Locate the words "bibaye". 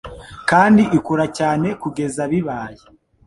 2.31-2.81